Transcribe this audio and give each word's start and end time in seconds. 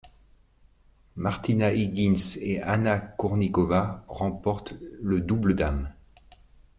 Martina 1.15 1.69
Hingis 1.71 2.39
et 2.41 2.59
Anna 2.63 2.97
Kournikova 2.97 4.03
remportent 4.07 4.73
le 4.99 5.21
double 5.21 5.53
dames. 5.53 5.93